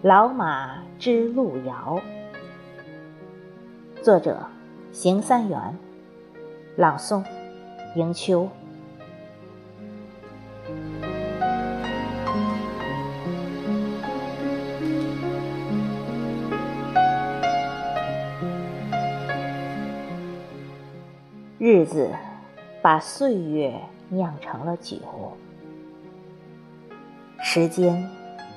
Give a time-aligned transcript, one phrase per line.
[0.00, 2.00] 老马知路遥，
[4.00, 4.46] 作者：
[4.92, 5.76] 邢三元，
[6.76, 7.24] 朗诵：
[7.96, 8.48] 迎秋。
[21.58, 22.10] 日子
[22.80, 24.96] 把岁月酿成了酒，
[27.42, 28.08] 时间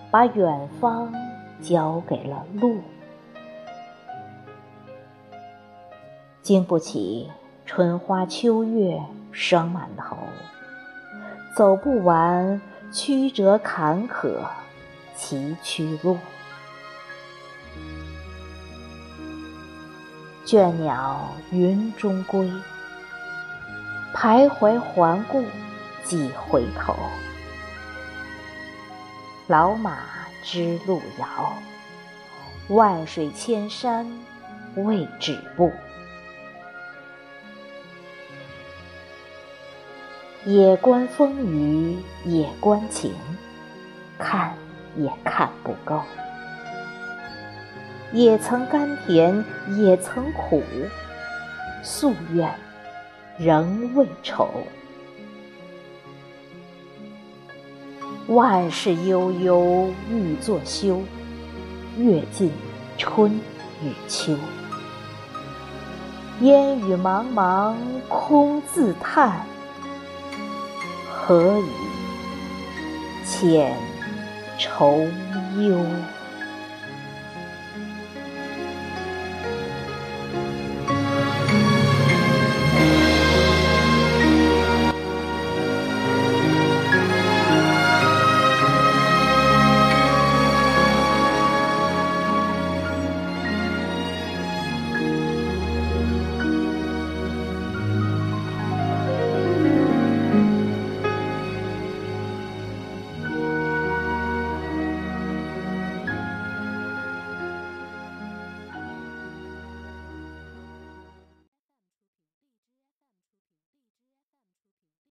[0.09, 1.13] 把远方。
[1.61, 2.79] 交给了路，
[6.41, 7.29] 经不起
[7.67, 8.99] 春花秋月
[9.31, 10.17] 霜满头，
[11.55, 12.59] 走不完
[12.91, 14.39] 曲折坎坷
[15.15, 16.17] 崎岖路。
[20.43, 22.51] 倦鸟云中归，
[24.13, 25.43] 徘徊环顾
[26.03, 26.95] 几回头。
[29.47, 29.99] 老马。
[30.43, 31.53] 知路遥，
[32.69, 34.11] 万水千山
[34.73, 35.71] 未止步。
[40.45, 43.13] 也观风雨，也观情，
[44.17, 44.55] 看
[44.95, 46.01] 也看不够。
[48.11, 49.45] 也曾甘甜，
[49.77, 50.63] 也曾苦，
[51.83, 52.51] 夙愿
[53.43, 54.51] 仍未酬。
[58.27, 61.01] 万事悠悠欲作休，
[61.97, 62.51] 月尽
[62.99, 63.31] 春
[63.83, 64.35] 与秋。
[66.41, 67.73] 烟雨茫茫
[68.07, 69.43] 空自叹，
[71.11, 73.71] 何以遣
[74.59, 74.99] 愁
[75.59, 75.79] 忧？